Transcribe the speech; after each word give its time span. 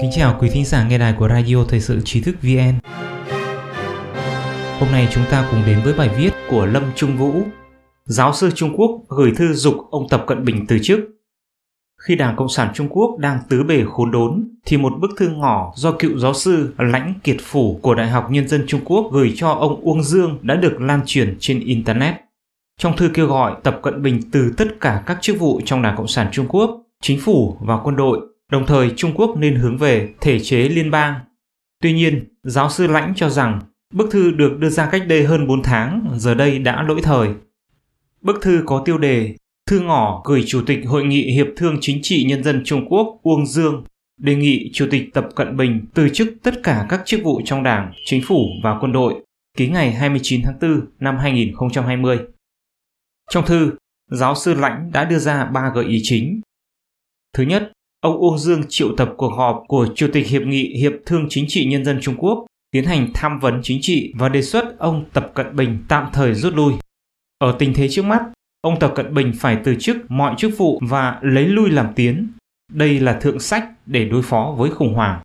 Kính 0.00 0.10
chào 0.12 0.36
quý 0.40 0.48
thính 0.52 0.64
giả 0.64 0.88
nghe 0.88 0.98
đài 0.98 1.14
của 1.18 1.28
Radio 1.28 1.64
Thời 1.68 1.80
sự 1.80 2.00
Trí 2.04 2.20
thức 2.20 2.36
VN. 2.42 2.78
Hôm 4.78 4.92
nay 4.92 5.08
chúng 5.10 5.24
ta 5.30 5.48
cùng 5.50 5.62
đến 5.66 5.80
với 5.84 5.94
bài 5.94 6.10
viết 6.18 6.30
của 6.50 6.66
Lâm 6.66 6.82
Trung 6.96 7.16
Vũ. 7.16 7.32
Giáo 8.04 8.32
sư 8.34 8.50
Trung 8.54 8.76
Quốc 8.76 9.00
gửi 9.08 9.32
thư 9.36 9.52
dục 9.52 9.74
ông 9.90 10.08
Tập 10.08 10.24
Cận 10.26 10.44
Bình 10.44 10.66
từ 10.68 10.78
chức. 10.82 11.00
Khi 12.02 12.16
Đảng 12.16 12.36
Cộng 12.36 12.48
sản 12.48 12.70
Trung 12.74 12.88
Quốc 12.88 13.18
đang 13.18 13.38
tứ 13.48 13.62
bề 13.62 13.84
khốn 13.90 14.10
đốn, 14.10 14.48
thì 14.66 14.76
một 14.76 14.92
bức 15.00 15.10
thư 15.16 15.28
ngỏ 15.28 15.72
do 15.76 15.92
cựu 15.92 16.18
giáo 16.18 16.34
sư 16.34 16.74
Lãnh 16.78 17.14
Kiệt 17.24 17.36
Phủ 17.40 17.78
của 17.82 17.94
Đại 17.94 18.08
học 18.08 18.30
Nhân 18.30 18.48
dân 18.48 18.64
Trung 18.66 18.80
Quốc 18.84 19.10
gửi 19.12 19.32
cho 19.36 19.48
ông 19.48 19.80
Uông 19.80 20.02
Dương 20.02 20.38
đã 20.42 20.54
được 20.54 20.80
lan 20.80 21.00
truyền 21.06 21.36
trên 21.40 21.60
Internet. 21.60 22.14
Trong 22.78 22.96
thư 22.96 23.10
kêu 23.14 23.26
gọi 23.26 23.56
Tập 23.62 23.78
Cận 23.82 24.02
Bình 24.02 24.20
từ 24.32 24.52
tất 24.56 24.80
cả 24.80 25.02
các 25.06 25.18
chức 25.20 25.38
vụ 25.38 25.60
trong 25.64 25.82
Đảng 25.82 25.96
Cộng 25.96 26.08
sản 26.08 26.28
Trung 26.32 26.46
Quốc, 26.48 26.82
chính 27.02 27.20
phủ 27.20 27.56
và 27.60 27.78
quân 27.84 27.96
đội, 27.96 28.20
đồng 28.50 28.66
thời 28.66 28.90
Trung 28.96 29.12
Quốc 29.14 29.36
nên 29.36 29.54
hướng 29.54 29.78
về 29.78 30.08
thể 30.20 30.40
chế 30.40 30.56
liên 30.56 30.90
bang. 30.90 31.20
Tuy 31.82 31.92
nhiên, 31.92 32.24
giáo 32.42 32.70
sư 32.70 32.86
Lãnh 32.86 33.12
cho 33.16 33.28
rằng 33.28 33.60
bức 33.94 34.10
thư 34.10 34.30
được 34.30 34.58
đưa 34.58 34.68
ra 34.68 34.88
cách 34.92 35.02
đây 35.08 35.24
hơn 35.24 35.46
4 35.46 35.62
tháng, 35.62 36.08
giờ 36.16 36.34
đây 36.34 36.58
đã 36.58 36.82
lỗi 36.82 37.00
thời. 37.02 37.28
Bức 38.20 38.42
thư 38.42 38.62
có 38.66 38.82
tiêu 38.84 38.98
đề 38.98 39.34
Thư 39.70 39.80
ngỏ 39.80 40.22
gửi 40.24 40.44
Chủ 40.46 40.62
tịch 40.66 40.80
Hội 40.86 41.04
nghị 41.04 41.32
Hiệp 41.32 41.46
thương 41.56 41.78
Chính 41.80 41.98
trị 42.02 42.24
Nhân 42.24 42.44
dân 42.44 42.62
Trung 42.64 42.86
Quốc 42.88 43.20
Uông 43.22 43.46
Dương 43.46 43.84
đề 44.20 44.34
nghị 44.34 44.70
Chủ 44.72 44.86
tịch 44.90 45.14
Tập 45.14 45.28
Cận 45.36 45.56
Bình 45.56 45.84
từ 45.94 46.08
chức 46.08 46.28
tất 46.42 46.54
cả 46.62 46.86
các 46.88 47.02
chức 47.04 47.20
vụ 47.24 47.40
trong 47.44 47.62
Đảng, 47.62 47.92
Chính 48.04 48.22
phủ 48.26 48.46
và 48.62 48.78
quân 48.80 48.92
đội, 48.92 49.14
ký 49.56 49.68
ngày 49.68 49.92
29 49.92 50.42
tháng 50.44 50.58
4 50.60 50.80
năm 51.00 51.18
2020. 51.18 52.18
Trong 53.30 53.46
thư, 53.46 53.72
giáo 54.10 54.34
sư 54.34 54.54
Lãnh 54.54 54.90
đã 54.92 55.04
đưa 55.04 55.18
ra 55.18 55.44
ba 55.44 55.72
gợi 55.74 55.84
ý 55.84 56.00
chính. 56.02 56.40
Thứ 57.32 57.42
nhất, 57.42 57.72
ông 58.00 58.16
Uông 58.16 58.38
Dương 58.38 58.62
triệu 58.68 58.96
tập 58.96 59.14
cuộc 59.16 59.30
họp 59.30 59.62
của 59.68 59.88
Chủ 59.94 60.06
tịch 60.12 60.26
Hiệp 60.26 60.42
nghị 60.42 60.74
Hiệp 60.76 60.92
thương 61.06 61.26
Chính 61.28 61.44
trị 61.48 61.64
Nhân 61.64 61.84
dân 61.84 61.98
Trung 62.00 62.16
Quốc 62.18 62.46
tiến 62.70 62.84
hành 62.84 63.10
tham 63.14 63.38
vấn 63.38 63.60
chính 63.62 63.78
trị 63.82 64.12
và 64.16 64.28
đề 64.28 64.42
xuất 64.42 64.78
ông 64.78 65.04
Tập 65.12 65.30
Cận 65.34 65.56
Bình 65.56 65.84
tạm 65.88 66.10
thời 66.12 66.34
rút 66.34 66.54
lui. 66.54 66.74
Ở 67.38 67.56
tình 67.58 67.74
thế 67.74 67.88
trước 67.88 68.04
mắt, 68.04 68.22
ông 68.60 68.78
Tập 68.80 68.92
Cận 68.96 69.14
Bình 69.14 69.32
phải 69.38 69.58
từ 69.64 69.76
chức 69.80 69.96
mọi 70.08 70.34
chức 70.38 70.58
vụ 70.58 70.80
và 70.88 71.18
lấy 71.22 71.44
lui 71.44 71.70
làm 71.70 71.92
tiến. 71.96 72.32
Đây 72.72 73.00
là 73.00 73.18
thượng 73.20 73.40
sách 73.40 73.68
để 73.86 74.04
đối 74.04 74.22
phó 74.22 74.54
với 74.58 74.70
khủng 74.70 74.94
hoảng. 74.94 75.22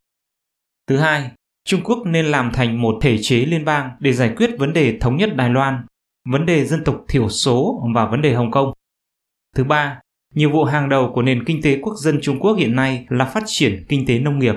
Thứ 0.88 0.98
hai, 0.98 1.32
Trung 1.66 1.82
Quốc 1.84 2.00
nên 2.06 2.26
làm 2.26 2.52
thành 2.54 2.82
một 2.82 2.98
thể 3.02 3.18
chế 3.22 3.38
liên 3.38 3.66
bang 3.66 3.90
để 4.00 4.14
giải 4.14 4.34
quyết 4.38 4.50
vấn 4.60 4.74
đề 4.74 4.98
thống 5.00 5.18
nhất 5.18 5.36
Đài 5.36 5.50
Loan, 5.50 5.86
vấn 6.30 6.46
đề 6.46 6.66
dân 6.66 6.84
tộc 6.84 7.06
thiểu 7.08 7.30
số 7.30 7.84
và 7.96 8.06
vấn 8.06 8.22
đề 8.22 8.34
Hồng 8.34 8.52
Kông. 8.52 8.74
Thứ 9.56 9.64
ba, 9.64 10.00
nhiệm 10.36 10.52
vụ 10.52 10.64
hàng 10.64 10.90
đầu 10.90 11.12
của 11.14 11.22
nền 11.22 11.46
kinh 11.46 11.62
tế 11.62 11.80
quốc 11.82 11.94
dân 11.98 12.20
Trung 12.22 12.40
Quốc 12.40 12.54
hiện 12.54 12.76
nay 12.76 13.06
là 13.10 13.26
phát 13.26 13.44
triển 13.46 13.86
kinh 13.90 14.06
tế 14.06 14.20
nông 14.20 14.40
nghiệp. 14.40 14.56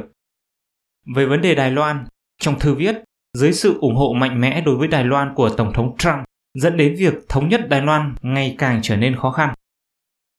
Về 1.16 1.26
vấn 1.26 1.40
đề 1.40 1.54
Đài 1.54 1.70
Loan, 1.70 2.04
trong 2.40 2.58
thư 2.58 2.74
viết, 2.74 2.96
dưới 3.38 3.52
sự 3.52 3.78
ủng 3.80 3.96
hộ 3.96 4.12
mạnh 4.12 4.40
mẽ 4.40 4.60
đối 4.60 4.76
với 4.76 4.88
Đài 4.88 5.04
Loan 5.04 5.34
của 5.34 5.48
Tổng 5.48 5.72
thống 5.72 5.96
Trump, 5.98 6.24
dẫn 6.54 6.76
đến 6.76 6.94
việc 6.98 7.14
thống 7.28 7.48
nhất 7.48 7.68
Đài 7.68 7.82
Loan 7.82 8.14
ngày 8.22 8.54
càng 8.58 8.80
trở 8.82 8.96
nên 8.96 9.16
khó 9.16 9.30
khăn. 9.30 9.54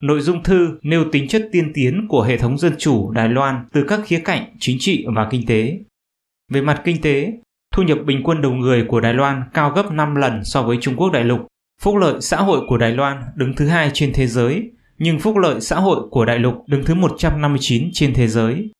Nội 0.03 0.21
dung 0.21 0.43
thư 0.43 0.79
nêu 0.81 1.05
tính 1.11 1.27
chất 1.27 1.49
tiên 1.51 1.71
tiến 1.73 2.05
của 2.09 2.21
hệ 2.21 2.37
thống 2.37 2.57
dân 2.57 2.73
chủ 2.77 3.11
Đài 3.11 3.29
Loan 3.29 3.65
từ 3.71 3.85
các 3.87 3.99
khía 4.05 4.21
cạnh 4.25 4.55
chính 4.59 4.77
trị 4.79 5.05
và 5.15 5.27
kinh 5.31 5.45
tế. 5.45 5.79
Về 6.51 6.61
mặt 6.61 6.81
kinh 6.85 7.01
tế, 7.01 7.33
thu 7.73 7.83
nhập 7.83 7.97
bình 8.05 8.21
quân 8.23 8.41
đầu 8.41 8.51
người 8.51 8.85
của 8.87 8.99
Đài 8.99 9.13
Loan 9.13 9.43
cao 9.53 9.69
gấp 9.69 9.91
5 9.91 10.15
lần 10.15 10.43
so 10.43 10.63
với 10.63 10.77
Trung 10.81 10.95
Quốc 10.95 11.11
đại 11.11 11.23
lục. 11.23 11.47
Phúc 11.81 11.95
lợi 11.95 12.21
xã 12.21 12.37
hội 12.37 12.61
của 12.67 12.77
Đài 12.77 12.91
Loan 12.91 13.21
đứng 13.35 13.55
thứ 13.55 13.67
hai 13.67 13.91
trên 13.93 14.13
thế 14.13 14.27
giới, 14.27 14.71
nhưng 14.99 15.19
phúc 15.19 15.37
lợi 15.37 15.61
xã 15.61 15.79
hội 15.79 16.09
của 16.11 16.25
đại 16.25 16.39
lục 16.39 16.55
đứng 16.67 16.85
thứ 16.85 16.95
159 16.95 17.89
trên 17.93 18.13
thế 18.13 18.27
giới. 18.27 18.71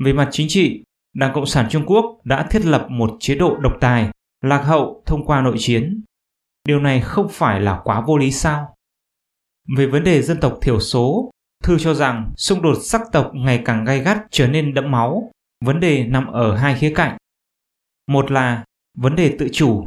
Về 0.00 0.12
mặt 0.12 0.28
chính 0.30 0.46
trị, 0.48 0.82
Đảng 1.14 1.32
Cộng 1.34 1.46
sản 1.46 1.66
Trung 1.70 1.86
Quốc 1.86 2.20
đã 2.24 2.46
thiết 2.50 2.64
lập 2.64 2.86
một 2.90 3.10
chế 3.20 3.34
độ 3.34 3.56
độc 3.56 3.72
tài, 3.80 4.10
lạc 4.44 4.62
hậu 4.62 5.02
thông 5.06 5.26
qua 5.26 5.42
nội 5.42 5.56
chiến. 5.58 6.04
Điều 6.64 6.80
này 6.80 7.00
không 7.00 7.28
phải 7.30 7.60
là 7.60 7.80
quá 7.84 8.00
vô 8.06 8.18
lý 8.18 8.30
sao? 8.30 8.74
Về 9.76 9.86
vấn 9.86 10.04
đề 10.04 10.22
dân 10.22 10.40
tộc 10.40 10.58
thiểu 10.62 10.80
số, 10.80 11.30
Thư 11.62 11.78
cho 11.78 11.94
rằng 11.94 12.32
xung 12.36 12.62
đột 12.62 12.78
sắc 12.82 13.00
tộc 13.12 13.30
ngày 13.34 13.62
càng 13.64 13.84
gay 13.84 14.00
gắt 14.00 14.18
trở 14.30 14.46
nên 14.46 14.74
đẫm 14.74 14.90
máu. 14.90 15.30
Vấn 15.64 15.80
đề 15.80 16.04
nằm 16.06 16.26
ở 16.26 16.56
hai 16.56 16.78
khía 16.78 16.92
cạnh. 16.94 17.16
Một 18.06 18.30
là 18.30 18.64
vấn 18.98 19.16
đề 19.16 19.36
tự 19.38 19.48
chủ. 19.52 19.84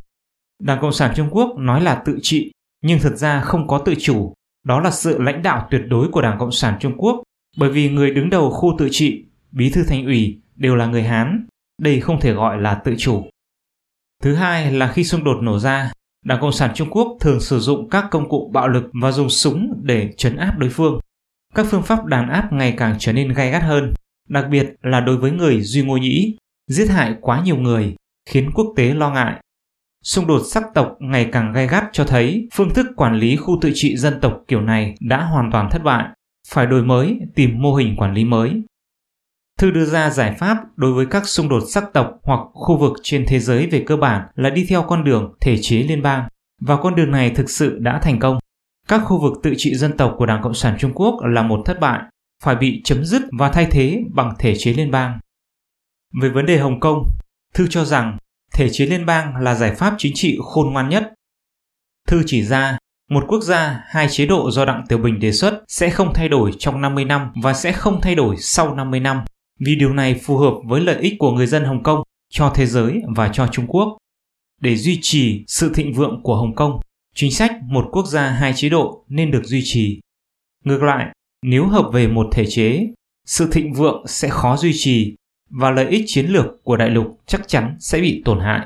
Đảng 0.59 0.81
Cộng 0.81 0.93
sản 0.93 1.13
Trung 1.15 1.29
Quốc 1.31 1.57
nói 1.57 1.81
là 1.81 2.01
tự 2.05 2.19
trị, 2.21 2.51
nhưng 2.81 2.99
thật 2.99 3.15
ra 3.15 3.41
không 3.41 3.67
có 3.67 3.77
tự 3.77 3.95
chủ. 3.99 4.33
Đó 4.65 4.79
là 4.79 4.91
sự 4.91 5.21
lãnh 5.21 5.41
đạo 5.41 5.67
tuyệt 5.71 5.81
đối 5.87 6.07
của 6.07 6.21
Đảng 6.21 6.39
Cộng 6.39 6.51
sản 6.51 6.77
Trung 6.79 6.97
Quốc, 6.97 7.23
bởi 7.57 7.69
vì 7.69 7.89
người 7.89 8.11
đứng 8.11 8.29
đầu 8.29 8.49
khu 8.49 8.75
tự 8.77 8.87
trị, 8.91 9.25
bí 9.51 9.69
thư 9.69 9.83
thành 9.83 10.05
ủy 10.05 10.41
đều 10.55 10.75
là 10.75 10.85
người 10.85 11.03
Hán. 11.03 11.47
Đây 11.81 11.99
không 11.99 12.19
thể 12.19 12.33
gọi 12.33 12.61
là 12.61 12.73
tự 12.73 12.95
chủ. 12.97 13.25
Thứ 14.23 14.35
hai 14.35 14.71
là 14.71 14.91
khi 14.91 15.03
xung 15.03 15.23
đột 15.23 15.37
nổ 15.41 15.59
ra, 15.59 15.91
Đảng 16.25 16.41
Cộng 16.41 16.51
sản 16.51 16.71
Trung 16.75 16.89
Quốc 16.89 17.17
thường 17.19 17.39
sử 17.39 17.59
dụng 17.59 17.89
các 17.89 18.05
công 18.11 18.29
cụ 18.29 18.51
bạo 18.53 18.67
lực 18.67 18.83
và 19.01 19.11
dùng 19.11 19.29
súng 19.29 19.81
để 19.83 20.13
chấn 20.17 20.35
áp 20.35 20.57
đối 20.57 20.69
phương. 20.69 20.99
Các 21.55 21.65
phương 21.69 21.83
pháp 21.83 22.05
đàn 22.05 22.29
áp 22.29 22.53
ngày 22.53 22.73
càng 22.77 22.95
trở 22.99 23.13
nên 23.13 23.33
gay 23.33 23.51
gắt 23.51 23.63
hơn, 23.63 23.93
đặc 24.29 24.45
biệt 24.51 24.75
là 24.81 24.99
đối 24.99 25.17
với 25.17 25.31
người 25.31 25.61
Duy 25.61 25.83
Ngô 25.83 25.97
Nhĩ, 25.97 26.37
giết 26.67 26.89
hại 26.89 27.15
quá 27.21 27.41
nhiều 27.45 27.57
người, 27.57 27.95
khiến 28.29 28.51
quốc 28.53 28.73
tế 28.75 28.93
lo 28.93 29.09
ngại. 29.09 29.41
Xung 30.05 30.27
đột 30.27 30.41
sắc 30.45 30.63
tộc 30.73 30.95
ngày 30.99 31.29
càng 31.31 31.53
gay 31.53 31.67
gắt 31.67 31.83
cho 31.93 32.05
thấy 32.05 32.47
phương 32.53 32.73
thức 32.73 32.87
quản 32.95 33.15
lý 33.15 33.35
khu 33.35 33.57
tự 33.61 33.71
trị 33.73 33.97
dân 33.97 34.19
tộc 34.21 34.37
kiểu 34.47 34.61
này 34.61 34.95
đã 34.99 35.25
hoàn 35.25 35.51
toàn 35.51 35.69
thất 35.71 35.83
bại, 35.83 36.07
phải 36.47 36.65
đổi 36.65 36.83
mới, 36.83 37.19
tìm 37.35 37.61
mô 37.61 37.75
hình 37.75 37.95
quản 37.95 38.13
lý 38.13 38.25
mới. 38.25 38.61
Thư 39.59 39.71
đưa 39.71 39.85
ra 39.85 40.09
giải 40.09 40.35
pháp 40.39 40.57
đối 40.75 40.93
với 40.93 41.05
các 41.05 41.27
xung 41.27 41.49
đột 41.49 41.63
sắc 41.69 41.83
tộc 41.93 42.11
hoặc 42.23 42.39
khu 42.53 42.77
vực 42.77 42.93
trên 43.03 43.25
thế 43.27 43.39
giới 43.39 43.67
về 43.67 43.83
cơ 43.87 43.97
bản 43.97 44.27
là 44.35 44.49
đi 44.49 44.65
theo 44.69 44.83
con 44.83 45.03
đường 45.03 45.33
thể 45.41 45.57
chế 45.61 45.77
liên 45.77 46.01
bang, 46.01 46.27
và 46.61 46.77
con 46.77 46.95
đường 46.95 47.11
này 47.11 47.29
thực 47.29 47.49
sự 47.49 47.77
đã 47.79 47.99
thành 47.99 48.19
công. 48.19 48.39
Các 48.87 49.01
khu 49.05 49.21
vực 49.21 49.37
tự 49.43 49.53
trị 49.57 49.75
dân 49.75 49.97
tộc 49.97 50.15
của 50.17 50.25
Đảng 50.25 50.41
Cộng 50.41 50.53
sản 50.53 50.75
Trung 50.79 50.91
Quốc 50.95 51.19
là 51.23 51.43
một 51.43 51.61
thất 51.65 51.79
bại, 51.79 52.01
phải 52.43 52.55
bị 52.55 52.81
chấm 52.83 53.05
dứt 53.05 53.21
và 53.39 53.51
thay 53.51 53.67
thế 53.71 54.03
bằng 54.13 54.33
thể 54.39 54.55
chế 54.57 54.73
liên 54.73 54.91
bang. 54.91 55.19
Về 56.21 56.29
vấn 56.29 56.45
đề 56.45 56.57
Hồng 56.57 56.79
Kông, 56.79 57.09
Thư 57.53 57.67
cho 57.69 57.85
rằng 57.85 58.17
thể 58.55 58.69
chế 58.69 58.85
liên 58.85 59.05
bang 59.05 59.35
là 59.35 59.55
giải 59.55 59.75
pháp 59.75 59.95
chính 59.97 60.11
trị 60.15 60.37
khôn 60.41 60.73
ngoan 60.73 60.89
nhất. 60.89 61.13
Thư 62.07 62.23
chỉ 62.25 62.43
ra, 62.43 62.77
một 63.09 63.23
quốc 63.27 63.41
gia, 63.41 63.83
hai 63.87 64.07
chế 64.09 64.25
độ 64.25 64.51
do 64.51 64.65
Đặng 64.65 64.83
Tiểu 64.89 64.97
Bình 64.97 65.19
đề 65.19 65.31
xuất 65.31 65.63
sẽ 65.67 65.89
không 65.89 66.13
thay 66.13 66.29
đổi 66.29 66.51
trong 66.59 66.81
50 66.81 67.05
năm 67.05 67.31
và 67.43 67.53
sẽ 67.53 67.71
không 67.71 68.01
thay 68.01 68.15
đổi 68.15 68.35
sau 68.39 68.75
50 68.75 68.99
năm, 68.99 69.21
vì 69.59 69.75
điều 69.75 69.93
này 69.93 70.19
phù 70.23 70.37
hợp 70.37 70.53
với 70.65 70.81
lợi 70.81 71.01
ích 71.01 71.13
của 71.19 71.31
người 71.31 71.47
dân 71.47 71.63
Hồng 71.63 71.83
Kông, 71.83 72.03
cho 72.29 72.51
thế 72.55 72.65
giới 72.65 73.01
và 73.15 73.29
cho 73.33 73.47
Trung 73.47 73.67
Quốc. 73.67 73.97
Để 74.61 74.75
duy 74.75 74.99
trì 75.01 75.43
sự 75.47 75.73
thịnh 75.73 75.93
vượng 75.93 76.21
của 76.23 76.35
Hồng 76.35 76.55
Kông, 76.55 76.79
chính 77.15 77.31
sách 77.31 77.51
một 77.63 77.89
quốc 77.91 78.05
gia 78.07 78.29
hai 78.29 78.53
chế 78.55 78.69
độ 78.69 79.05
nên 79.07 79.31
được 79.31 79.43
duy 79.43 79.61
trì. 79.63 79.99
Ngược 80.63 80.83
lại, 80.83 81.05
nếu 81.41 81.67
hợp 81.67 81.89
về 81.93 82.07
một 82.07 82.27
thể 82.31 82.45
chế, 82.49 82.87
sự 83.25 83.47
thịnh 83.51 83.73
vượng 83.73 84.07
sẽ 84.07 84.29
khó 84.29 84.57
duy 84.57 84.71
trì 84.75 85.15
và 85.49 85.71
lợi 85.71 85.87
ích 85.87 86.03
chiến 86.07 86.25
lược 86.25 86.63
của 86.63 86.77
đại 86.77 86.89
lục 86.89 87.19
chắc 87.25 87.47
chắn 87.47 87.75
sẽ 87.79 88.01
bị 88.01 88.21
tổn 88.25 88.39
hại. 88.39 88.65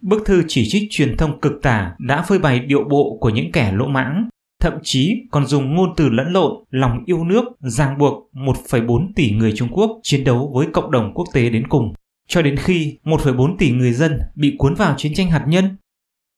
Bức 0.00 0.26
thư 0.26 0.42
chỉ 0.48 0.68
trích 0.68 0.82
truyền 0.90 1.16
thông 1.16 1.40
cực 1.40 1.52
tả 1.62 1.94
đã 1.98 2.22
phơi 2.22 2.38
bày 2.38 2.60
điệu 2.60 2.84
bộ 2.90 3.18
của 3.20 3.30
những 3.30 3.52
kẻ 3.52 3.72
lỗ 3.72 3.86
mãng, 3.86 4.28
thậm 4.60 4.72
chí 4.82 5.14
còn 5.30 5.46
dùng 5.46 5.74
ngôn 5.74 5.94
từ 5.96 6.08
lẫn 6.08 6.32
lộn, 6.32 6.52
lòng 6.70 7.04
yêu 7.06 7.24
nước 7.24 7.44
ràng 7.60 7.98
buộc 7.98 8.30
1,4 8.32 9.12
tỷ 9.16 9.30
người 9.30 9.52
Trung 9.56 9.68
Quốc 9.72 10.00
chiến 10.02 10.24
đấu 10.24 10.52
với 10.54 10.66
cộng 10.72 10.90
đồng 10.90 11.14
quốc 11.14 11.26
tế 11.32 11.50
đến 11.50 11.68
cùng, 11.68 11.92
cho 12.28 12.42
đến 12.42 12.56
khi 12.56 12.98
1,4 13.04 13.56
tỷ 13.58 13.70
người 13.70 13.92
dân 13.92 14.18
bị 14.34 14.54
cuốn 14.58 14.74
vào 14.74 14.94
chiến 14.96 15.14
tranh 15.14 15.30
hạt 15.30 15.44
nhân. 15.48 15.76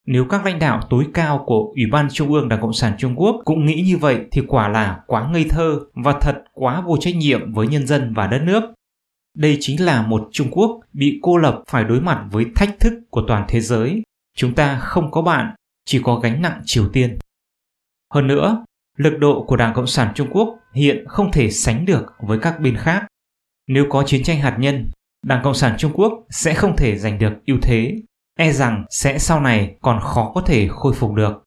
Nếu 0.07 0.25
các 0.25 0.45
lãnh 0.45 0.59
đạo 0.59 0.81
tối 0.89 1.05
cao 1.13 1.43
của 1.45 1.73
Ủy 1.75 1.85
ban 1.91 2.07
Trung 2.09 2.33
ương 2.33 2.49
Đảng 2.49 2.61
Cộng 2.61 2.73
sản 2.73 2.93
Trung 2.97 3.15
Quốc 3.15 3.41
cũng 3.45 3.65
nghĩ 3.65 3.81
như 3.81 3.97
vậy 3.97 4.19
thì 4.31 4.41
quả 4.47 4.67
là 4.67 4.99
quá 5.07 5.29
ngây 5.33 5.45
thơ 5.49 5.79
và 5.93 6.17
thật 6.21 6.43
quá 6.53 6.81
vô 6.81 6.97
trách 6.97 7.15
nhiệm 7.15 7.53
với 7.53 7.67
nhân 7.67 7.87
dân 7.87 8.13
và 8.13 8.27
đất 8.27 8.41
nước. 8.45 8.63
Đây 9.35 9.57
chính 9.59 9.85
là 9.85 10.01
một 10.01 10.29
Trung 10.31 10.47
Quốc 10.51 10.79
bị 10.93 11.19
cô 11.21 11.37
lập 11.37 11.63
phải 11.67 11.83
đối 11.83 12.01
mặt 12.01 12.25
với 12.31 12.45
thách 12.55 12.79
thức 12.79 12.93
của 13.09 13.23
toàn 13.27 13.45
thế 13.47 13.61
giới. 13.61 14.01
Chúng 14.37 14.55
ta 14.55 14.79
không 14.79 15.11
có 15.11 15.21
bạn, 15.21 15.55
chỉ 15.85 16.01
có 16.03 16.19
gánh 16.19 16.41
nặng 16.41 16.61
Triều 16.65 16.89
Tiên. 16.89 17.17
Hơn 18.13 18.27
nữa, 18.27 18.65
lực 18.97 19.17
độ 19.19 19.45
của 19.47 19.55
Đảng 19.55 19.73
Cộng 19.73 19.87
sản 19.87 20.11
Trung 20.15 20.27
Quốc 20.31 20.59
hiện 20.73 21.05
không 21.07 21.31
thể 21.31 21.51
sánh 21.51 21.85
được 21.85 22.05
với 22.27 22.39
các 22.39 22.59
bên 22.59 22.77
khác. 22.77 23.07
Nếu 23.67 23.85
có 23.89 24.03
chiến 24.07 24.23
tranh 24.23 24.39
hạt 24.39 24.55
nhân, 24.59 24.91
Đảng 25.25 25.43
Cộng 25.43 25.53
sản 25.53 25.75
Trung 25.77 25.91
Quốc 25.93 26.13
sẽ 26.29 26.53
không 26.53 26.75
thể 26.77 26.97
giành 26.97 27.19
được 27.19 27.33
ưu 27.45 27.57
thế, 27.61 28.01
e 28.37 28.51
rằng 28.51 28.85
sẽ 28.89 29.19
sau 29.19 29.41
này 29.41 29.75
còn 29.81 29.99
khó 30.01 30.31
có 30.35 30.41
thể 30.41 30.67
khôi 30.71 30.93
phục 30.93 31.13
được. 31.13 31.43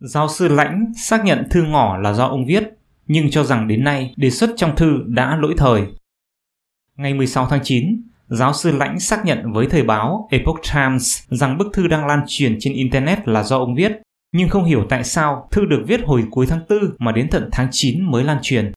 Giáo 0.00 0.28
sư 0.28 0.48
Lãnh 0.48 0.92
xác 0.96 1.24
nhận 1.24 1.44
thư 1.50 1.62
ngỏ 1.62 1.96
là 2.02 2.12
do 2.12 2.26
ông 2.26 2.46
viết, 2.46 2.64
nhưng 3.06 3.30
cho 3.30 3.44
rằng 3.44 3.68
đến 3.68 3.84
nay 3.84 4.14
đề 4.16 4.30
xuất 4.30 4.50
trong 4.56 4.76
thư 4.76 5.02
đã 5.06 5.36
lỗi 5.36 5.54
thời 5.56 5.86
Ngày 6.98 7.14
16 7.14 7.46
tháng 7.50 7.60
9, 7.62 8.02
giáo 8.28 8.52
sư 8.52 8.72
Lãnh 8.72 9.00
xác 9.00 9.24
nhận 9.24 9.52
với 9.52 9.66
thời 9.66 9.82
báo 9.82 10.28
Epoch 10.30 10.60
Times 10.74 11.22
rằng 11.28 11.58
bức 11.58 11.66
thư 11.72 11.88
đang 11.88 12.06
lan 12.06 12.20
truyền 12.26 12.56
trên 12.60 12.72
Internet 12.72 13.28
là 13.28 13.42
do 13.42 13.58
ông 13.58 13.74
viết, 13.74 13.92
nhưng 14.32 14.48
không 14.48 14.64
hiểu 14.64 14.86
tại 14.88 15.04
sao 15.04 15.48
thư 15.50 15.64
được 15.64 15.84
viết 15.86 16.00
hồi 16.04 16.24
cuối 16.30 16.46
tháng 16.46 16.60
4 16.68 16.78
mà 16.98 17.12
đến 17.12 17.28
tận 17.30 17.48
tháng 17.52 17.68
9 17.70 18.10
mới 18.10 18.24
lan 18.24 18.38
truyền. 18.42 18.72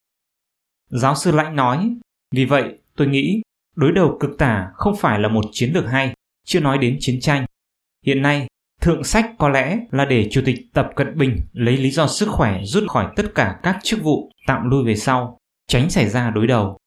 Giáo 0.89 1.15
sư 1.15 1.31
Lãnh 1.31 1.55
nói, 1.55 1.95
vì 2.35 2.45
vậy 2.45 2.63
tôi 2.95 3.07
nghĩ 3.07 3.41
đối 3.75 3.91
đầu 3.91 4.17
cực 4.19 4.37
tả 4.37 4.67
không 4.73 4.95
phải 4.95 5.19
là 5.19 5.27
một 5.27 5.45
chiến 5.51 5.71
lược 5.73 5.89
hay, 5.89 6.13
chưa 6.45 6.59
nói 6.59 6.77
đến 6.77 6.97
chiến 6.99 7.19
tranh. 7.19 7.45
Hiện 8.05 8.21
nay, 8.21 8.47
thượng 8.81 9.03
sách 9.03 9.31
có 9.37 9.49
lẽ 9.49 9.79
là 9.91 10.05
để 10.05 10.27
Chủ 10.31 10.41
tịch 10.45 10.57
Tập 10.73 10.89
Cận 10.95 11.17
Bình 11.17 11.37
lấy 11.53 11.77
lý 11.77 11.91
do 11.91 12.07
sức 12.07 12.29
khỏe 12.29 12.61
rút 12.63 12.83
khỏi 12.89 13.13
tất 13.15 13.25
cả 13.35 13.59
các 13.63 13.77
chức 13.83 14.03
vụ 14.03 14.31
tạm 14.47 14.69
lui 14.69 14.85
về 14.85 14.95
sau, 14.95 15.37
tránh 15.67 15.89
xảy 15.89 16.09
ra 16.09 16.29
đối 16.29 16.47
đầu. 16.47 16.77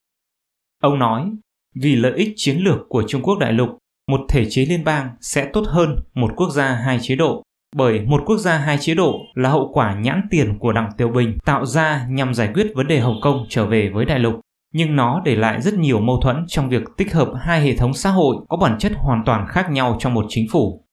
Ông 0.84 0.98
nói, 0.98 1.30
vì 1.74 1.96
lợi 1.96 2.12
ích 2.16 2.32
chiến 2.36 2.56
lược 2.56 2.78
của 2.88 3.02
Trung 3.08 3.22
Quốc 3.22 3.38
đại 3.38 3.52
lục, 3.52 3.78
một 4.10 4.20
thể 4.28 4.46
chế 4.50 4.64
liên 4.64 4.84
bang 4.84 5.08
sẽ 5.20 5.50
tốt 5.52 5.64
hơn 5.68 5.96
một 6.14 6.32
quốc 6.36 6.50
gia 6.50 6.74
hai 6.74 6.98
chế 7.02 7.16
độ 7.16 7.42
bởi 7.76 8.00
một 8.00 8.22
quốc 8.26 8.38
gia 8.38 8.58
hai 8.58 8.78
chế 8.80 8.94
độ 8.94 9.20
là 9.34 9.50
hậu 9.50 9.70
quả 9.72 9.94
nhãn 9.94 10.22
tiền 10.30 10.58
của 10.58 10.72
Đặng 10.72 10.90
Tiểu 10.96 11.08
Bình 11.08 11.38
tạo 11.44 11.66
ra 11.66 12.06
nhằm 12.08 12.34
giải 12.34 12.50
quyết 12.54 12.66
vấn 12.74 12.86
đề 12.86 13.00
Hồng 13.00 13.20
Kông 13.22 13.46
trở 13.48 13.66
về 13.66 13.90
với 13.94 14.04
đại 14.04 14.18
lục, 14.18 14.40
nhưng 14.74 14.96
nó 14.96 15.22
để 15.24 15.36
lại 15.36 15.62
rất 15.62 15.74
nhiều 15.74 16.00
mâu 16.00 16.20
thuẫn 16.22 16.44
trong 16.48 16.68
việc 16.68 16.82
tích 16.96 17.14
hợp 17.14 17.32
hai 17.40 17.60
hệ 17.60 17.76
thống 17.76 17.94
xã 17.94 18.10
hội 18.10 18.36
có 18.48 18.56
bản 18.56 18.78
chất 18.78 18.92
hoàn 18.96 19.22
toàn 19.26 19.46
khác 19.48 19.70
nhau 19.70 19.96
trong 20.00 20.14
một 20.14 20.26
chính 20.28 20.46
phủ. 20.50 20.84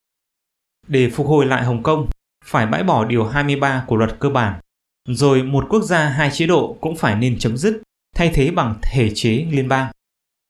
Để 0.87 1.09
phục 1.09 1.27
hồi 1.27 1.45
lại 1.45 1.63
Hồng 1.63 1.83
Kông, 1.83 2.07
phải 2.45 2.65
bãi 2.65 2.83
bỏ 2.83 3.05
điều 3.05 3.25
23 3.25 3.83
của 3.87 3.95
luật 3.95 4.19
cơ 4.19 4.29
bản, 4.29 4.59
rồi 5.07 5.43
một 5.43 5.65
quốc 5.69 5.83
gia 5.83 6.07
hai 6.09 6.29
chế 6.31 6.47
độ 6.47 6.77
cũng 6.81 6.95
phải 6.95 7.15
nên 7.15 7.39
chấm 7.39 7.57
dứt, 7.57 7.81
thay 8.15 8.31
thế 8.33 8.51
bằng 8.51 8.75
thể 8.81 9.11
chế 9.15 9.45
liên 9.49 9.67
bang. 9.67 9.91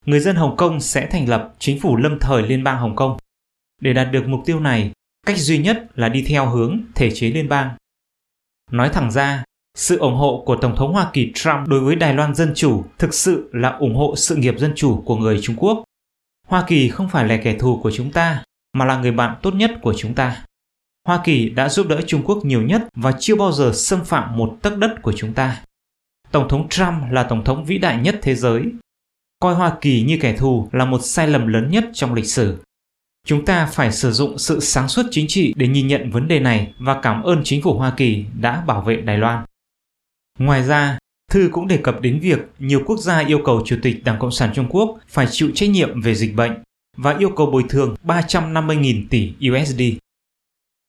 Người 0.06 0.20
dân 0.20 0.36
Hồng 0.36 0.58
Kông 0.58 0.80
sẽ 0.80 1.08
thành 1.08 1.30
lập 1.30 1.54
chính 1.60 1.80
phủ 1.80 1.98
lâm 1.98 2.20
thời 2.20 2.42
liên 2.42 2.64
bang 2.64 2.78
Hồng 2.78 2.96
Kông. 2.96 3.18
Để 3.82 3.94
đạt 3.94 4.12
được 4.12 4.28
mục 4.28 4.42
tiêu 4.46 4.60
này, 4.60 4.92
cách 5.28 5.38
duy 5.38 5.58
nhất 5.58 5.88
là 5.96 6.10
đi 6.10 6.26
theo 6.28 6.50
hướng 6.50 6.82
thể 6.96 7.12
chế 7.12 7.30
liên 7.30 7.50
bang. 7.50 7.76
Nói 8.72 8.90
thẳng 8.94 9.12
ra, 9.12 9.44
sự 9.78 9.98
ủng 9.98 10.16
hộ 10.16 10.44
của 10.46 10.56
Tổng 10.56 10.76
thống 10.76 10.94
Hoa 10.94 11.10
Kỳ 11.14 11.32
Trump 11.36 11.68
đối 11.68 11.80
với 11.80 11.96
Đài 11.96 12.14
Loan 12.14 12.36
Dân 12.36 12.52
Chủ 12.56 12.84
thực 12.98 13.14
sự 13.14 13.50
là 13.54 13.70
ủng 13.70 13.96
hộ 13.96 14.16
sự 14.16 14.36
nghiệp 14.36 14.56
dân 14.58 14.74
chủ 14.76 15.04
của 15.06 15.16
người 15.16 15.40
Trung 15.42 15.56
Quốc. 15.56 15.84
Hoa 16.48 16.64
Kỳ 16.68 16.90
không 16.90 17.10
phải 17.10 17.28
là 17.28 17.40
kẻ 17.44 17.56
thù 17.60 17.80
của 17.84 17.92
chúng 17.92 18.12
ta, 18.12 18.44
mà 18.74 18.86
là 18.86 18.98
người 18.98 19.12
bạn 19.12 19.36
tốt 19.42 19.56
nhất 19.56 19.72
của 19.82 19.94
chúng 19.98 20.14
ta. 20.14 20.46
Hoa 21.08 21.22
Kỳ 21.24 21.50
đã 21.50 21.70
giúp 21.70 21.88
đỡ 21.88 22.02
Trung 22.08 22.24
Quốc 22.26 22.46
nhiều 22.46 22.62
nhất 22.62 22.88
và 22.96 23.12
chưa 23.20 23.36
bao 23.36 23.52
giờ 23.52 23.72
xâm 23.74 24.06
phạm 24.06 24.38
một 24.38 24.58
tấc 24.62 24.78
đất 24.78 24.96
của 25.02 25.14
chúng 25.16 25.34
ta. 25.34 25.64
Tổng 26.32 26.50
thống 26.50 26.70
Trump 26.70 27.12
là 27.12 27.24
tổng 27.24 27.44
thống 27.44 27.66
vĩ 27.66 27.78
đại 27.78 27.98
nhất 27.98 28.20
thế 28.22 28.36
giới. 28.36 28.64
Coi 29.40 29.56
Hoa 29.56 29.78
Kỳ 29.82 30.02
như 30.02 30.18
kẻ 30.22 30.38
thù 30.38 30.70
là 30.72 30.86
một 30.86 31.00
sai 31.04 31.28
lầm 31.28 31.48
lớn 31.48 31.72
nhất 31.72 31.86
trong 31.94 32.14
lịch 32.14 32.26
sử. 32.26 32.58
Chúng 33.28 33.46
ta 33.46 33.66
phải 33.66 33.92
sử 33.92 34.12
dụng 34.12 34.38
sự 34.38 34.60
sáng 34.60 34.88
suốt 34.88 35.04
chính 35.12 35.28
trị 35.28 35.54
để 35.56 35.68
nhìn 35.68 35.88
nhận 35.88 36.12
vấn 36.12 36.28
đề 36.28 36.40
này 36.40 36.74
và 36.80 37.02
cảm 37.02 37.24
ơn 37.24 37.42
chính 37.44 37.62
phủ 37.62 37.74
Hoa 37.74 37.94
Kỳ 37.98 38.26
đã 38.40 38.64
bảo 38.68 38.82
vệ 38.82 38.96
Đài 38.96 39.18
Loan. 39.18 39.46
Ngoài 40.40 40.64
ra, 40.64 40.98
thư 41.32 41.50
cũng 41.52 41.68
đề 41.68 41.78
cập 41.78 42.02
đến 42.02 42.20
việc 42.20 42.40
nhiều 42.60 42.82
quốc 42.86 43.00
gia 43.00 43.20
yêu 43.20 43.42
cầu 43.46 43.62
Chủ 43.66 43.78
tịch 43.82 44.04
Đảng 44.04 44.20
Cộng 44.20 44.32
sản 44.32 44.52
Trung 44.56 44.68
Quốc 44.70 45.00
phải 45.08 45.28
chịu 45.30 45.52
trách 45.56 45.70
nhiệm 45.70 46.02
về 46.02 46.16
dịch 46.16 46.36
bệnh 46.36 46.52
và 46.98 47.18
yêu 47.18 47.30
cầu 47.30 47.52
bồi 47.52 47.64
thường 47.70 47.96
350.000 48.04 49.04
tỷ 49.10 49.34
USD. 49.50 49.82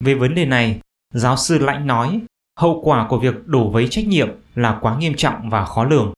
Về 0.05 0.15
vấn 0.15 0.35
đề 0.35 0.45
này, 0.47 0.81
giáo 1.15 1.37
sư 1.37 1.59
Lãnh 1.59 1.87
nói 1.87 2.21
hậu 2.57 2.81
quả 2.85 3.07
của 3.09 3.19
việc 3.19 3.47
đổ 3.47 3.71
vấy 3.71 3.89
trách 3.89 4.07
nhiệm 4.07 4.29
là 4.55 4.79
quá 4.81 4.99
nghiêm 4.99 5.15
trọng 5.17 5.51
và 5.51 5.65
khó 5.65 5.85
lường. 5.85 6.13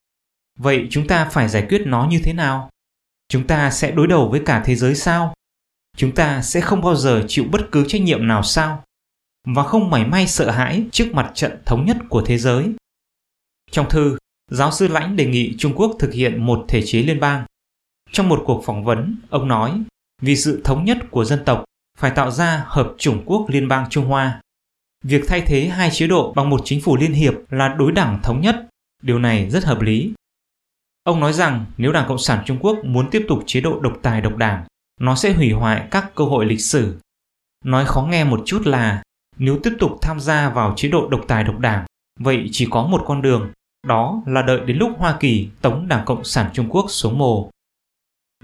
Vậy 0.59 0.87
chúng 0.91 1.07
ta 1.07 1.29
phải 1.33 1.49
giải 1.49 1.67
quyết 1.69 1.83
nó 1.87 2.07
như 2.11 2.21
thế 2.25 2.33
nào? 2.33 2.71
Chúng 3.29 3.47
ta 3.47 3.71
sẽ 3.71 3.91
đối 3.91 4.07
đầu 4.07 4.29
với 4.29 4.43
cả 4.47 4.63
thế 4.65 4.75
giới 4.75 4.95
sao? 4.95 5.35
chúng 5.97 6.15
ta 6.15 6.43
sẽ 6.43 6.61
không 6.61 6.81
bao 6.81 6.97
giờ 6.97 7.25
chịu 7.29 7.45
bất 7.53 7.61
cứ 7.73 7.85
trách 7.89 8.03
nhiệm 8.03 8.27
nào 8.27 8.43
sao 8.43 8.85
và 9.47 9.63
không 9.63 9.91
mảy 9.91 10.07
may 10.07 10.27
sợ 10.27 10.51
hãi 10.51 10.85
trước 10.93 11.07
mặt 11.13 11.31
trận 11.35 11.63
thống 11.67 11.85
nhất 11.87 11.97
của 12.09 12.23
thế 12.27 12.39
giới. 12.39 12.73
Trong 13.71 13.89
thư, 13.89 14.19
giáo 14.51 14.73
sư 14.73 14.89
Lãnh 14.89 15.17
đề 15.17 15.27
nghị 15.27 15.55
Trung 15.59 15.73
Quốc 15.77 15.97
thực 15.99 16.13
hiện 16.13 16.47
một 16.47 16.65
thể 16.69 16.83
chế 16.87 17.03
liên 17.03 17.21
bang. 17.21 17.45
Trong 18.13 18.29
một 18.29 18.43
cuộc 18.47 18.63
phỏng 18.65 18.85
vấn, 18.85 19.17
ông 19.31 19.49
nói, 19.49 19.83
vì 20.23 20.37
sự 20.37 20.61
thống 20.65 20.85
nhất 20.85 20.99
của 21.11 21.25
dân 21.25 21.45
tộc 21.45 21.65
phải 21.99 22.11
tạo 22.11 22.31
ra 22.31 22.65
hợp 22.67 22.95
chủng 22.99 23.23
quốc 23.27 23.47
liên 23.49 23.69
bang 23.69 23.87
Trung 23.91 24.05
Hoa. 24.05 24.41
Việc 25.05 25.25
thay 25.29 25.41
thế 25.41 25.67
hai 25.67 25.91
chế 25.93 26.07
độ 26.07 26.33
bằng 26.33 26.51
một 26.51 26.61
chính 26.65 26.81
phủ 26.81 26.97
liên 26.97 27.13
hiệp 27.13 27.35
là 27.51 27.69
đối 27.69 27.93
đảng 27.93 28.23
thống 28.23 28.41
nhất, 28.41 28.67
điều 29.03 29.19
này 29.19 29.51
rất 29.51 29.65
hợp 29.65 29.81
lý. 29.81 30.13
Ông 31.03 31.21
nói 31.21 31.33
rằng 31.33 31.65
nếu 31.77 31.93
Đảng 31.93 32.09
Cộng 32.09 32.19
sản 32.19 32.43
Trung 32.47 32.59
Quốc 32.61 32.79
muốn 32.85 33.11
tiếp 33.11 33.25
tục 33.29 33.43
chế 33.47 33.61
độ 33.61 33.81
độc 33.81 33.93
tài 34.03 34.21
độc 34.21 34.37
đảng 34.37 34.65
nó 35.01 35.15
sẽ 35.15 35.33
hủy 35.33 35.51
hoại 35.51 35.89
các 35.91 36.15
cơ 36.15 36.25
hội 36.25 36.47
lịch 36.47 36.61
sử. 36.61 36.99
Nói 37.65 37.85
khó 37.87 38.03
nghe 38.03 38.25
một 38.25 38.43
chút 38.47 38.67
là 38.67 39.03
nếu 39.39 39.59
tiếp 39.63 39.73
tục 39.79 39.99
tham 40.03 40.21
gia 40.21 40.51
vào 40.51 40.75
chế 40.77 40.89
độ 40.89 41.09
độc 41.09 41.21
tài 41.29 41.45
độc 41.45 41.59
đảng, 41.59 41.85
vậy 42.21 42.49
chỉ 42.53 42.67
có 42.71 42.87
một 42.87 43.03
con 43.07 43.23
đường, 43.23 43.53
đó 43.87 44.23
là 44.27 44.43
đợi 44.43 44.61
đến 44.61 44.77
lúc 44.77 44.93
Hoa 44.99 45.17
Kỳ 45.21 45.49
tống 45.61 45.89
Đảng 45.89 46.05
Cộng 46.05 46.25
sản 46.25 46.51
Trung 46.55 46.69
Quốc 46.71 46.87
xuống 46.89 47.19
mồ. 47.19 47.51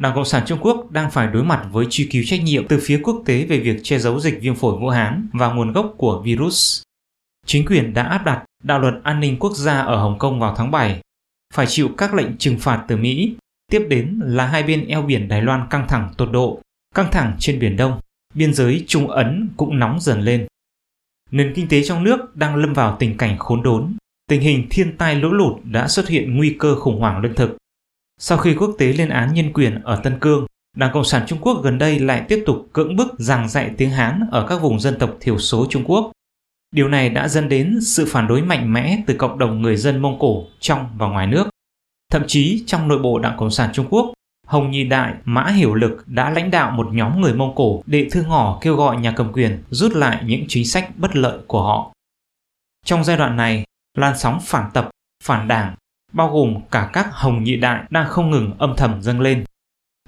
Đảng 0.01 0.15
Cộng 0.15 0.25
sản 0.25 0.43
Trung 0.47 0.59
Quốc 0.63 0.91
đang 0.91 1.11
phải 1.11 1.27
đối 1.27 1.45
mặt 1.45 1.67
với 1.73 1.87
truy 1.91 2.09
cứu 2.11 2.23
trách 2.27 2.43
nhiệm 2.43 2.69
từ 2.69 2.81
phía 2.83 3.01
quốc 3.05 3.23
tế 3.27 3.45
về 3.45 3.59
việc 3.61 3.81
che 3.83 3.99
giấu 3.99 4.21
dịch 4.21 4.39
viêm 4.41 4.55
phổi 4.55 4.81
Vũ 4.81 4.89
Hán 4.89 5.29
và 5.33 5.53
nguồn 5.53 5.73
gốc 5.73 5.95
của 5.97 6.23
virus. 6.25 6.83
Chính 7.47 7.67
quyền 7.67 7.95
đã 7.95 8.03
áp 8.03 8.25
đặt 8.25 8.45
đạo 8.63 8.81
luật 8.81 8.95
an 9.03 9.21
ninh 9.21 9.37
quốc 9.39 9.53
gia 9.57 9.81
ở 9.81 9.97
Hồng 9.97 10.19
Kông 10.19 10.41
vào 10.41 10.55
tháng 10.57 10.71
7, 10.71 11.01
phải 11.55 11.67
chịu 11.67 11.89
các 11.99 12.15
lệnh 12.15 12.37
trừng 12.37 12.59
phạt 12.59 12.85
từ 12.89 12.97
Mỹ 12.97 13.35
Tiếp 13.71 13.87
đến 13.89 14.21
là 14.25 14.47
hai 14.47 14.63
bên 14.63 14.87
eo 14.87 15.03
biển 15.03 15.29
Đài 15.29 15.43
Loan 15.43 15.67
căng 15.71 15.89
thẳng 15.89 16.15
tột 16.17 16.31
độ, 16.33 16.61
căng 16.95 17.11
thẳng 17.13 17.37
trên 17.39 17.59
Biển 17.59 17.77
Đông, 17.77 18.01
biên 18.35 18.55
giới 18.55 18.85
Trung 18.87 19.11
Ấn 19.11 19.49
cũng 19.57 19.79
nóng 19.79 20.01
dần 20.01 20.21
lên. 20.21 20.47
Nền 21.31 21.53
kinh 21.55 21.69
tế 21.69 21.83
trong 21.83 22.05
nước 22.05 22.37
đang 22.37 22.57
lâm 22.57 22.73
vào 22.73 22.97
tình 22.99 23.17
cảnh 23.17 23.39
khốn 23.39 23.63
đốn, 23.63 23.97
tình 24.29 24.41
hình 24.41 24.67
thiên 24.71 24.97
tai 24.97 25.15
lũ 25.15 25.33
lụt 25.33 25.61
đã 25.65 25.89
xuất 25.89 26.09
hiện 26.09 26.37
nguy 26.37 26.57
cơ 26.59 26.75
khủng 26.75 27.01
hoảng 27.01 27.21
lương 27.21 27.35
thực. 27.35 27.57
Sau 28.23 28.39
khi 28.39 28.55
quốc 28.55 28.75
tế 28.79 28.93
lên 28.93 29.09
án 29.09 29.35
nhân 29.35 29.53
quyền 29.53 29.83
ở 29.83 30.01
Tân 30.03 30.19
Cương, 30.21 30.47
Đảng 30.77 30.91
Cộng 30.93 31.05
sản 31.05 31.25
Trung 31.27 31.39
Quốc 31.43 31.61
gần 31.65 31.79
đây 31.79 31.99
lại 31.99 32.25
tiếp 32.29 32.43
tục 32.47 32.69
cưỡng 32.73 32.97
bức 32.97 33.15
giảng 33.19 33.49
dạy 33.49 33.71
tiếng 33.77 33.91
Hán 33.91 34.21
ở 34.33 34.47
các 34.49 34.63
vùng 34.63 34.81
dân 34.81 34.99
tộc 34.99 35.11
thiểu 35.21 35.39
số 35.39 35.67
Trung 35.71 35.85
Quốc. 35.85 36.13
Điều 36.71 36.89
này 36.89 37.09
đã 37.09 37.29
dẫn 37.29 37.49
đến 37.49 37.79
sự 37.83 38.07
phản 38.09 38.29
đối 38.29 38.43
mạnh 38.43 38.73
mẽ 38.73 39.03
từ 39.07 39.15
cộng 39.15 39.39
đồng 39.39 39.63
người 39.63 39.77
dân 39.77 40.03
Mông 40.03 40.19
Cổ 40.19 40.45
trong 40.61 40.87
và 40.97 41.07
ngoài 41.07 41.27
nước. 41.27 41.49
Thậm 42.11 42.23
chí 42.27 42.65
trong 42.67 42.89
nội 42.89 42.99
bộ 42.99 43.19
Đảng 43.19 43.37
Cộng 43.39 43.51
sản 43.51 43.71
Trung 43.73 43.87
Quốc, 43.91 44.13
Hồng 44.47 44.71
Nhi 44.71 44.85
Đại, 44.85 45.15
Mã 45.25 45.47
Hiểu 45.47 45.75
Lực 45.75 46.05
đã 46.09 46.31
lãnh 46.31 46.51
đạo 46.51 46.71
một 46.71 46.89
nhóm 46.93 47.21
người 47.21 47.35
Mông 47.35 47.55
Cổ 47.55 47.83
để 47.87 48.09
thư 48.13 48.23
ngỏ 48.23 48.59
kêu 48.61 48.77
gọi 48.77 48.97
nhà 48.97 49.13
cầm 49.17 49.33
quyền 49.33 49.63
rút 49.71 49.93
lại 49.93 50.23
những 50.25 50.45
chính 50.49 50.67
sách 50.67 50.91
bất 50.97 51.17
lợi 51.17 51.39
của 51.47 51.63
họ. 51.63 51.93
Trong 52.85 53.05
giai 53.05 53.17
đoạn 53.17 53.37
này, 53.37 53.65
lan 53.99 54.19
sóng 54.19 54.39
phản 54.43 54.71
tập, 54.75 54.91
phản 55.25 55.49
đảng, 55.49 55.75
bao 56.13 56.31
gồm 56.33 56.61
cả 56.71 56.91
các 56.93 57.09
Hồng 57.13 57.45
Nhị 57.45 57.57
Đại 57.57 57.85
đang 57.91 58.09
không 58.09 58.31
ngừng 58.31 58.53
âm 58.59 58.75
thầm 58.77 59.03
dâng 59.03 59.21
lên. 59.21 59.45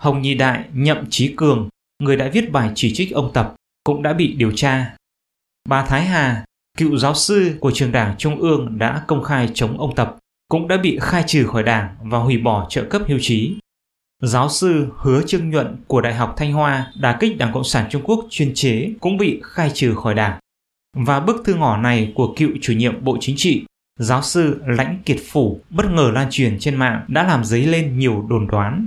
Hồng 0.00 0.22
Nhị 0.22 0.34
Đại 0.34 0.64
Nhậm 0.72 1.04
Chí 1.10 1.34
Cường, 1.36 1.68
người 2.02 2.16
đã 2.16 2.30
viết 2.32 2.52
bài 2.52 2.70
chỉ 2.74 2.94
trích 2.94 3.12
ông 3.12 3.30
Tập, 3.32 3.54
cũng 3.84 4.02
đã 4.02 4.12
bị 4.12 4.32
điều 4.32 4.52
tra. 4.52 4.96
Bà 5.68 5.84
Thái 5.84 6.04
Hà, 6.04 6.44
cựu 6.78 6.96
giáo 6.96 7.14
sư 7.14 7.56
của 7.60 7.70
trường 7.74 7.92
đảng 7.92 8.14
Trung 8.18 8.38
ương 8.40 8.78
đã 8.78 9.04
công 9.06 9.22
khai 9.22 9.50
chống 9.54 9.78
ông 9.78 9.94
Tập 9.94 10.16
cũng 10.48 10.68
đã 10.68 10.76
bị 10.76 10.98
khai 11.00 11.24
trừ 11.26 11.46
khỏi 11.46 11.62
đảng 11.62 11.96
và 12.02 12.18
hủy 12.18 12.38
bỏ 12.38 12.66
trợ 12.70 12.84
cấp 12.84 13.02
hưu 13.06 13.18
trí. 13.20 13.54
Giáo 14.22 14.48
sư 14.48 14.86
Hứa 14.96 15.22
Trương 15.26 15.50
Nhuận 15.50 15.76
của 15.86 16.00
Đại 16.00 16.14
học 16.14 16.34
Thanh 16.36 16.52
Hoa 16.52 16.92
đả 17.00 17.16
kích 17.20 17.38
Đảng 17.38 17.52
Cộng 17.52 17.64
sản 17.64 17.86
Trung 17.90 18.02
Quốc 18.04 18.26
chuyên 18.30 18.52
chế 18.54 18.92
cũng 19.00 19.16
bị 19.16 19.40
khai 19.42 19.70
trừ 19.74 19.94
khỏi 19.94 20.14
đảng. 20.14 20.38
Và 20.96 21.20
bức 21.20 21.42
thư 21.44 21.54
ngỏ 21.54 21.76
này 21.76 22.12
của 22.14 22.34
cựu 22.36 22.50
chủ 22.60 22.72
nhiệm 22.72 23.04
Bộ 23.04 23.16
Chính 23.20 23.34
trị, 23.38 23.64
giáo 23.98 24.22
sư 24.22 24.62
Lãnh 24.66 25.02
Kiệt 25.04 25.18
Phủ 25.30 25.60
bất 25.70 25.86
ngờ 25.90 26.10
lan 26.14 26.28
truyền 26.30 26.58
trên 26.58 26.76
mạng 26.76 27.04
đã 27.08 27.22
làm 27.22 27.44
dấy 27.44 27.66
lên 27.66 27.98
nhiều 27.98 28.26
đồn 28.28 28.46
đoán. 28.46 28.86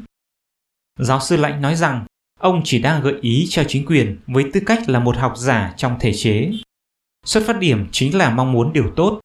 Giáo 0.99 1.19
sư 1.19 1.37
Lãnh 1.37 1.61
nói 1.61 1.75
rằng 1.75 2.05
ông 2.39 2.61
chỉ 2.63 2.81
đang 2.81 3.01
gợi 3.01 3.15
ý 3.21 3.45
cho 3.49 3.63
chính 3.67 3.85
quyền 3.85 4.17
với 4.27 4.49
tư 4.53 4.61
cách 4.65 4.89
là 4.89 4.99
một 4.99 5.17
học 5.17 5.33
giả 5.37 5.73
trong 5.77 5.97
thể 5.99 6.13
chế. 6.13 6.51
Xuất 7.25 7.43
phát 7.47 7.59
điểm 7.59 7.87
chính 7.91 8.17
là 8.17 8.29
mong 8.29 8.51
muốn 8.51 8.73
điều 8.73 8.91
tốt 8.95 9.19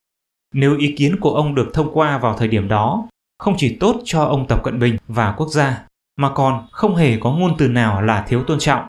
nếu 0.54 0.76
ý 0.76 0.94
kiến 0.96 1.20
của 1.20 1.30
ông 1.30 1.54
được 1.54 1.70
thông 1.74 1.90
qua 1.94 2.18
vào 2.18 2.36
thời 2.38 2.48
điểm 2.48 2.68
đó, 2.68 3.08
không 3.38 3.54
chỉ 3.58 3.76
tốt 3.80 4.00
cho 4.04 4.24
ông 4.24 4.46
Tập 4.48 4.60
Cận 4.64 4.78
Bình 4.78 4.96
và 5.08 5.34
quốc 5.36 5.48
gia, 5.48 5.86
mà 6.16 6.30
còn 6.34 6.68
không 6.72 6.96
hề 6.96 7.18
có 7.20 7.32
ngôn 7.32 7.54
từ 7.58 7.68
nào 7.68 8.02
là 8.02 8.24
thiếu 8.28 8.44
tôn 8.46 8.58
trọng. 8.58 8.86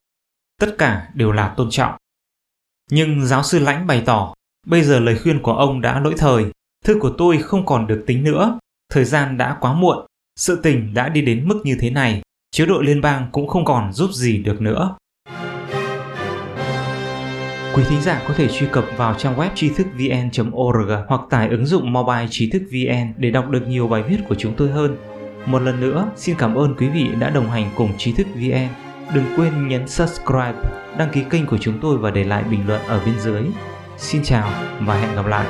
Tất 0.60 0.75
cả 0.77 1.10
đều 1.13 1.31
là 1.31 1.53
tôn 1.57 1.69
trọng. 1.69 1.93
Nhưng 2.91 3.25
giáo 3.25 3.43
sư 3.43 3.60
Lãnh 3.60 3.88
bày 3.88 4.03
tỏ, 4.05 4.33
bây 4.67 4.83
giờ 4.83 5.00
lời 5.00 5.19
khuyên 5.24 5.41
của 5.41 5.53
ông 5.53 5.81
đã 5.81 6.00
lỗi 6.00 6.13
thời, 6.17 6.51
thư 6.85 7.00
của 7.00 7.11
tôi 7.17 7.38
không 7.38 7.65
còn 7.65 7.88
được 7.88 8.03
tính 8.07 8.23
nữa, 8.23 8.59
thời 8.91 9.05
gian 9.05 9.38
đã 9.38 9.57
quá 9.61 9.73
muộn, 9.73 10.05
sự 10.39 10.59
tình 10.63 10.93
đã 10.93 11.09
đi 11.09 11.21
đến 11.21 11.47
mức 11.47 11.61
như 11.63 11.77
thế 11.79 11.89
này, 11.89 12.21
chế 12.51 12.65
độ 12.65 12.81
liên 12.81 13.01
bang 13.01 13.29
cũng 13.31 13.47
không 13.47 13.65
còn 13.65 13.93
giúp 13.93 14.11
gì 14.13 14.38
được 14.38 14.61
nữa. 14.61 14.95
Quý 17.75 17.83
thính 17.89 18.01
giả 18.01 18.21
có 18.27 18.33
thể 18.33 18.47
truy 18.47 18.67
cập 18.71 18.85
vào 18.97 19.13
trang 19.13 19.35
web 19.35 19.50
tri 19.55 19.69
thức 19.69 19.88
vn.org 19.93 20.91
hoặc 21.07 21.21
tải 21.29 21.50
ứng 21.50 21.65
dụng 21.65 21.93
mobile 21.93 22.27
trí 22.29 22.50
thức 22.50 22.61
vn 22.71 23.13
để 23.17 23.31
đọc 23.31 23.50
được 23.50 23.67
nhiều 23.67 23.88
bài 23.88 24.03
viết 24.03 24.17
của 24.29 24.35
chúng 24.35 24.53
tôi 24.57 24.69
hơn. 24.69 24.97
Một 25.45 25.61
lần 25.61 25.79
nữa, 25.79 26.11
xin 26.15 26.35
cảm 26.39 26.55
ơn 26.55 26.75
quý 26.77 26.88
vị 26.88 27.07
đã 27.19 27.29
đồng 27.29 27.50
hành 27.50 27.71
cùng 27.75 27.97
trí 27.97 28.13
thức 28.13 28.27
vn. 28.35 28.67
Đừng 29.13 29.25
quên 29.35 29.67
nhấn 29.67 29.88
subscribe, 29.88 30.61
đăng 30.97 31.09
ký 31.13 31.23
kênh 31.29 31.45
của 31.45 31.57
chúng 31.57 31.79
tôi 31.81 31.97
và 31.97 32.11
để 32.11 32.23
lại 32.23 32.43
bình 32.43 32.67
luận 32.67 32.81
ở 32.88 33.01
bên 33.05 33.19
dưới. 33.19 33.43
Xin 33.97 34.23
chào 34.23 34.51
và 34.79 34.95
hẹn 34.95 35.15
gặp 35.15 35.25
lại. 35.25 35.47